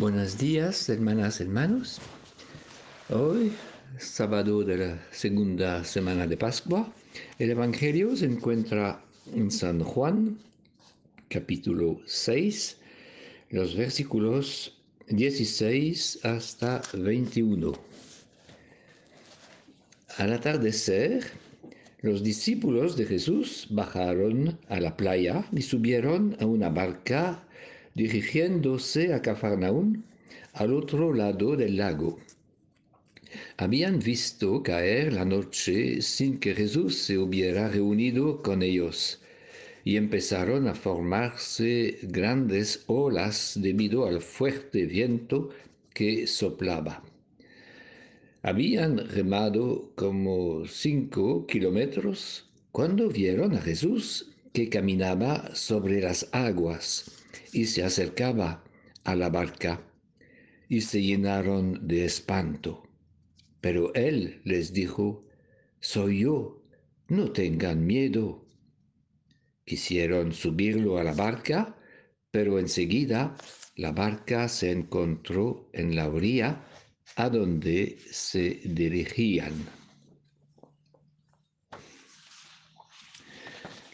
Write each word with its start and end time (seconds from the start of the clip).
Buenos 0.00 0.38
días, 0.38 0.88
hermanas, 0.88 1.42
hermanos. 1.42 2.00
Hoy, 3.10 3.52
sábado 3.98 4.64
de 4.64 4.78
la 4.78 4.98
segunda 5.10 5.84
semana 5.84 6.26
de 6.26 6.38
Pascua, 6.38 6.90
el 7.38 7.50
Evangelio 7.50 8.16
se 8.16 8.24
encuentra 8.24 9.04
en 9.34 9.50
San 9.50 9.80
Juan, 9.80 10.38
capítulo 11.28 12.00
6, 12.06 12.78
los 13.50 13.76
versículos 13.76 14.80
16 15.08 16.20
hasta 16.24 16.80
21. 16.94 17.74
Al 20.16 20.32
atardecer, 20.32 21.30
los 22.00 22.22
discípulos 22.22 22.96
de 22.96 23.04
Jesús 23.04 23.66
bajaron 23.68 24.58
a 24.70 24.80
la 24.80 24.96
playa 24.96 25.44
y 25.52 25.60
subieron 25.60 26.38
a 26.40 26.46
una 26.46 26.70
barca 26.70 27.44
dirigiéndose 27.94 29.12
a 29.14 29.22
Cafarnaún, 29.22 30.04
al 30.52 30.72
otro 30.74 31.12
lado 31.12 31.56
del 31.56 31.76
lago. 31.76 32.18
Habían 33.56 34.00
visto 34.00 34.62
caer 34.62 35.12
la 35.12 35.24
noche 35.24 36.02
sin 36.02 36.38
que 36.40 36.54
Jesús 36.54 36.96
se 36.96 37.18
hubiera 37.18 37.68
reunido 37.68 38.42
con 38.42 38.62
ellos, 38.62 39.20
y 39.84 39.96
empezaron 39.96 40.68
a 40.68 40.74
formarse 40.74 41.98
grandes 42.02 42.84
olas 42.86 43.54
debido 43.56 44.06
al 44.06 44.20
fuerte 44.20 44.84
viento 44.86 45.50
que 45.94 46.26
soplaba. 46.26 47.02
Habían 48.42 48.98
remado 49.08 49.92
como 49.94 50.66
cinco 50.66 51.46
kilómetros 51.46 52.48
cuando 52.72 53.08
vieron 53.08 53.54
a 53.54 53.60
Jesús 53.60 54.29
que 54.52 54.68
caminaba 54.68 55.54
sobre 55.54 56.00
las 56.00 56.28
aguas 56.32 57.24
y 57.52 57.66
se 57.66 57.84
acercaba 57.84 58.64
a 59.04 59.14
la 59.14 59.28
barca 59.28 59.82
y 60.68 60.82
se 60.82 61.02
llenaron 61.02 61.86
de 61.86 62.04
espanto. 62.04 62.82
Pero 63.60 63.92
él 63.94 64.40
les 64.44 64.72
dijo, 64.72 65.26
soy 65.80 66.20
yo, 66.20 66.62
no 67.08 67.32
tengan 67.32 67.86
miedo. 67.86 68.46
Quisieron 69.64 70.32
subirlo 70.32 70.98
a 70.98 71.04
la 71.04 71.12
barca, 71.12 71.76
pero 72.30 72.58
enseguida 72.58 73.36
la 73.76 73.92
barca 73.92 74.48
se 74.48 74.70
encontró 74.70 75.68
en 75.72 75.96
la 75.96 76.08
orilla 76.08 76.64
a 77.16 77.28
donde 77.28 77.98
se 78.10 78.60
dirigían. 78.64 79.79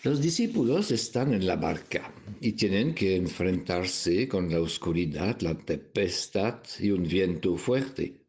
Los 0.06 0.20
discípulos 0.20 0.92
están 0.92 1.34
en 1.34 1.48
la 1.48 1.56
barca 1.56 2.14
y 2.40 2.52
tienen 2.52 2.94
que 2.94 3.16
enfrentarse 3.16 4.28
con 4.28 4.48
la 4.48 4.60
oscuridad, 4.60 5.40
la 5.40 5.58
tempestad 5.58 6.60
y 6.78 6.92
un 6.92 7.02
viento 7.02 7.56
fuerte. 7.56 8.24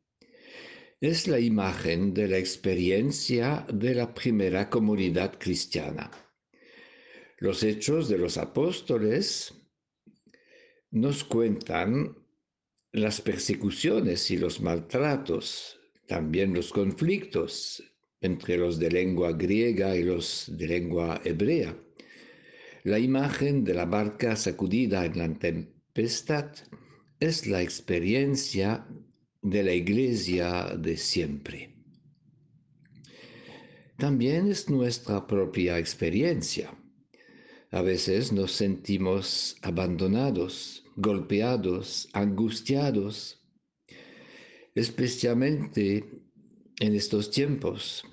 Es 1.00 1.28
la 1.28 1.40
imagen 1.40 2.16
de 2.16 2.30
la 2.30 2.40
experiencia 2.40 3.64
de 3.72 3.94
la 3.94 4.12
primera 4.12 4.72
comunidad 4.72 5.38
cristiana. 5.38 6.10
Los 7.38 7.62
hechos 7.62 8.10
de 8.10 8.18
los 8.18 8.40
apóstoles 8.40 9.54
nos 10.90 11.24
cuentan 11.24 12.18
las 12.92 13.22
persecuciones 13.22 14.32
y 14.32 14.38
los 14.38 14.62
maltratos, 14.62 15.80
también 16.08 16.56
los 16.56 16.74
conflictos 16.74 17.84
entre 18.22 18.58
los 18.58 18.80
de 18.80 18.90
lengua 18.90 19.34
griega 19.34 19.96
y 19.96 20.04
los 20.04 20.52
de 20.58 20.68
lengua 20.68 21.22
hebrea. 21.24 21.78
La 22.84 23.00
imagen 23.00 23.64
de 23.64 23.74
la 23.74 23.86
barca 23.86 24.36
sacudida 24.36 25.06
en 25.06 25.18
la 25.18 25.34
tempestad 25.38 26.52
es 27.20 27.48
la 27.48 27.62
experiencia 27.62 28.88
de 29.42 29.64
la 29.64 29.74
iglesia 29.74 30.76
de 30.78 30.98
siempre. 30.98 31.74
También 33.98 34.48
es 34.48 34.70
nuestra 34.70 35.26
propia 35.26 35.80
experiencia. 35.80 36.72
A 37.72 37.82
veces 37.82 38.32
nos 38.32 38.52
sentimos 38.52 39.58
abandonados, 39.62 40.86
golpeados, 40.96 42.08
angustiados, 42.14 43.44
especialmente 44.76 46.06
en 46.80 46.96
estos 46.96 47.32
tiempos 47.32 48.04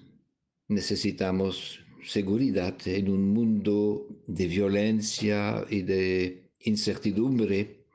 necesitamos 0.75 1.81
seguridad 2.05 2.77
en 2.87 3.09
un 3.09 3.33
mundo 3.33 4.07
de 4.27 4.47
violencia 4.47 5.65
y 5.71 5.83
de 5.83 6.51
incertidumbre 6.61 7.87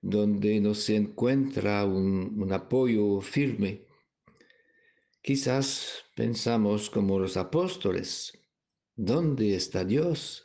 donde 0.00 0.60
no 0.60 0.74
se 0.74 0.96
encuentra 0.96 1.84
un, 1.84 2.48
apoyo 2.52 3.20
firme. 3.20 3.86
Quizás 5.20 6.04
pensamos 6.14 6.90
como 6.90 7.18
los 7.18 7.36
apóstoles, 7.36 8.32
¿dónde 8.96 9.54
está 9.54 9.84
Dios? 9.84 10.44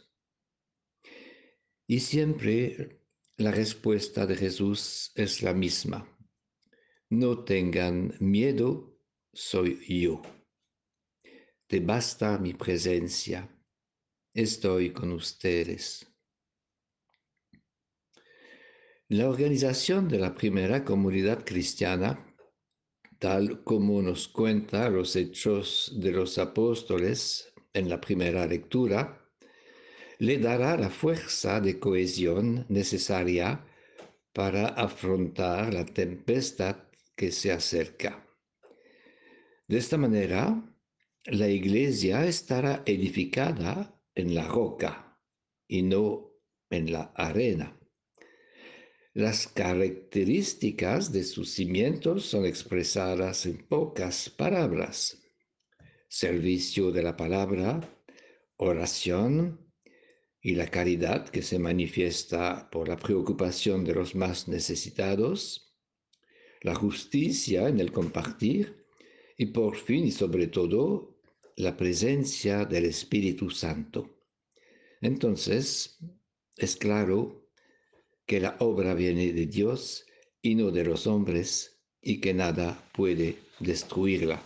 Y 1.87 1.99
siempre 1.99 2.99
la 3.37 3.51
respuesta 3.51 4.25
de 4.25 4.35
Jesús 4.35 5.11
es 5.15 5.41
la 5.41 5.53
misma. 5.53 6.07
No 7.09 7.43
tengan 7.43 8.15
miedo 8.19 8.93
soy 9.33 9.79
yo. 9.87 10.21
Basta 11.79 12.37
mi 12.37 12.53
presencia. 12.53 13.49
Estoy 14.33 14.91
con 14.91 15.11
ustedes. 15.11 16.05
La 19.09 19.29
organización 19.29 20.07
de 20.07 20.19
la 20.19 20.33
primera 20.33 20.83
comunidad 20.83 21.43
cristiana, 21.45 22.25
tal 23.19 23.63
como 23.63 24.01
nos 24.01 24.27
cuenta 24.27 24.89
los 24.89 25.15
hechos 25.15 25.93
de 25.95 26.11
los 26.11 26.37
apóstoles 26.37 27.53
en 27.73 27.89
la 27.89 27.99
primera 27.99 28.45
lectura, 28.45 29.29
le 30.19 30.37
dará 30.37 30.77
la 30.77 30.89
fuerza 30.89 31.59
de 31.59 31.79
cohesión 31.79 32.65
necesaria 32.69 33.65
para 34.31 34.67
afrontar 34.67 35.73
la 35.73 35.85
tempestad 35.85 36.77
que 37.15 37.31
se 37.31 37.51
acerca. 37.51 38.27
De 39.67 39.77
esta 39.77 39.97
manera, 39.97 40.72
la 41.25 41.47
iglesia 41.47 42.25
estará 42.25 42.83
edificada 42.85 43.97
en 44.13 44.35
la 44.35 44.45
roca 44.45 45.17
y 45.67 45.81
no 45.81 46.33
en 46.69 46.91
la 46.91 47.13
arena. 47.15 47.79
Las 49.13 49.47
características 49.47 51.13
de 51.13 51.23
sus 51.23 51.51
cimientos 51.51 52.25
son 52.25 52.45
expresadas 52.45 53.45
en 53.45 53.65
pocas 53.67 54.29
palabras. 54.29 55.23
Servicio 56.09 56.91
de 56.91 57.03
la 57.03 57.15
palabra, 57.15 57.79
oración 58.57 59.71
y 60.41 60.55
la 60.55 60.67
caridad 60.67 61.29
que 61.29 61.41
se 61.41 61.57
manifiesta 61.57 62.69
por 62.69 62.89
la 62.89 62.97
preocupación 62.97 63.85
de 63.85 63.93
los 63.93 64.13
más 64.13 64.49
necesitados, 64.49 65.73
la 66.61 66.75
justicia 66.75 67.69
en 67.69 67.79
el 67.79 67.93
compartir 67.93 68.85
y 69.37 69.47
por 69.47 69.77
fin 69.77 70.05
y 70.05 70.11
sobre 70.11 70.47
todo 70.47 71.12
la 71.57 71.75
presencia 71.75 72.65
del 72.65 72.85
Espíritu 72.85 73.49
Santo. 73.49 74.23
Entonces, 75.01 75.97
es 76.55 76.75
claro 76.75 77.49
que 78.25 78.39
la 78.39 78.55
obra 78.59 78.93
viene 78.93 79.33
de 79.33 79.45
Dios 79.45 80.05
y 80.41 80.55
no 80.55 80.71
de 80.71 80.85
los 80.85 81.07
hombres 81.07 81.81
y 82.01 82.19
que 82.21 82.33
nada 82.33 82.89
puede 82.93 83.37
destruirla. 83.59 84.41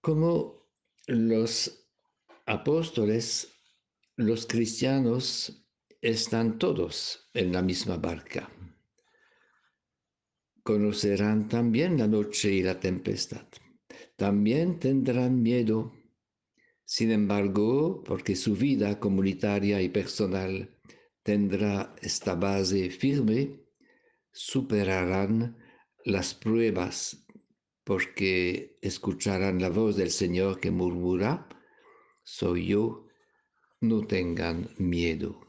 Como 0.00 0.68
los 1.06 1.88
apóstoles, 2.46 3.48
los 4.16 4.46
cristianos 4.46 5.66
están 6.00 6.58
todos 6.58 7.28
en 7.34 7.52
la 7.52 7.62
misma 7.62 7.96
barca 7.96 8.50
conocerán 10.66 11.48
también 11.48 11.96
la 11.96 12.08
noche 12.08 12.50
y 12.50 12.60
la 12.60 12.80
tempestad. 12.80 13.46
También 14.16 14.78
tendrán 14.78 15.42
miedo. 15.42 15.92
Sin 16.84 17.10
embargo, 17.10 18.02
porque 18.04 18.36
su 18.36 18.56
vida 18.56 18.98
comunitaria 18.98 19.82
y 19.82 19.88
personal 19.88 20.78
tendrá 21.22 21.94
esta 22.00 22.34
base 22.34 22.90
firme, 22.90 23.60
superarán 24.32 25.58
las 26.04 26.34
pruebas 26.34 27.26
porque 27.86 28.78
escucharán 28.82 29.60
la 29.60 29.68
voz 29.68 29.96
del 29.96 30.10
Señor 30.10 30.58
que 30.58 30.72
murmura, 30.72 31.48
soy 32.24 32.66
yo, 32.66 33.06
no 33.80 34.04
tengan 34.06 34.70
miedo. 34.78 35.40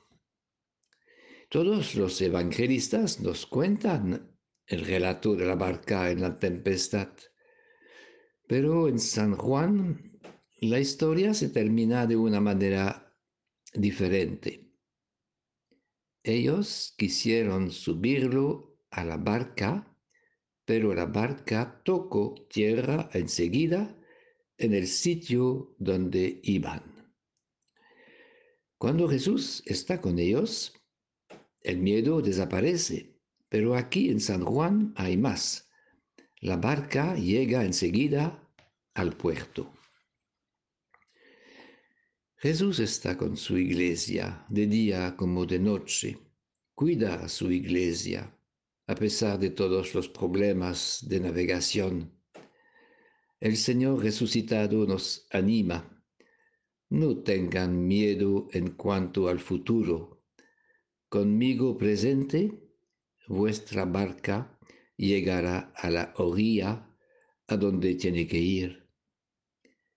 Todos 1.49 1.95
los 1.95 2.21
evangelistas 2.21 3.21
nos 3.21 3.47
cuentan 3.47 4.37
el 4.67 4.85
relato 4.85 5.35
de 5.35 5.45
la 5.45 5.55
barca 5.55 6.11
en 6.11 6.21
la 6.21 6.37
tempestad. 6.37 7.09
Pero 8.47 8.87
en 8.87 8.97
San 8.99 9.35
Juan 9.35 10.19
la 10.61 10.79
historia 10.79 11.33
se 11.33 11.49
termina 11.49 12.07
de 12.07 12.15
una 12.15 12.41
manera 12.41 13.13
diferente. 13.73 14.63
ellos 16.23 16.93
quisieron 16.97 17.71
subirlo 17.71 18.79
a 18.89 19.03
la 19.05 19.17
barca, 19.17 19.95
pero 20.65 20.93
la 20.93 21.05
barca 21.05 21.81
tocó 21.85 22.35
tierra 22.49 23.09
enseguida 23.13 23.95
en 24.57 24.73
el 24.73 24.87
sitio 24.87 25.75
donde 25.77 26.39
iban. 26.43 26.83
Cuando 28.77 29.07
Jesús 29.07 29.63
está 29.65 30.01
con 30.01 30.19
ellos, 30.19 30.73
el 31.61 31.77
miedo 31.77 32.21
desaparece, 32.21 33.19
pero 33.49 33.75
aquí 33.75 34.09
en 34.09 34.19
San 34.19 34.43
Juan 34.43 34.93
hay 34.95 35.17
más. 35.17 35.66
La 36.41 36.55
barca 36.55 37.15
llega 37.15 37.63
enseguida 37.63 38.47
al 38.93 39.17
puerto. 39.17 39.73
Jesús 42.35 42.79
está 42.79 43.17
con 43.17 43.35
su 43.35 43.57
iglesia 43.57 44.45
de 44.47 44.67
día 44.67 45.15
como 45.17 45.47
de 45.47 45.57
noche. 45.57 46.19
Cuida 46.75 47.15
a 47.15 47.29
su 47.29 47.51
iglesia 47.51 48.31
a 48.85 48.93
pesar 48.93 49.39
de 49.39 49.49
todos 49.49 49.95
los 49.95 50.09
problemas 50.09 51.03
de 51.09 51.19
navegación. 51.19 52.13
El 53.39 53.57
Señor 53.57 54.03
resucitado 54.03 54.85
nos 54.85 55.27
anima. 55.31 56.05
No 56.89 57.17
tengan 57.23 57.87
miedo 57.87 58.47
en 58.53 58.75
cuanto 58.75 59.27
al 59.27 59.39
futuro. 59.39 60.23
Conmigo 61.09 61.77
presente, 61.77 62.71
vuestra 63.27 63.85
barca 63.85 64.57
llegará 64.97 65.71
a 65.75 65.89
la 65.89 66.13
orilla 66.17 66.89
a 67.47 67.57
donde 67.57 67.95
tiene 67.95 68.27
que 68.27 68.39
ir. 68.39 68.87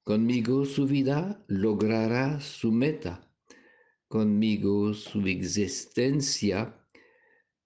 Conmigo 0.04 0.64
su 0.64 0.86
vida 0.86 1.44
logrará 1.48 2.40
su 2.40 2.72
meta. 2.72 3.32
Conmigo 4.08 4.94
su 4.94 5.26
existencia 5.26 6.86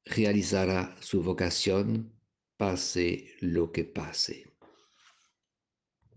realizará 0.04 0.96
su 1.00 1.22
vocación, 1.22 2.12
pase 2.56 3.31
lo 3.40 3.72
que 3.72 3.84
pase. 3.84 4.53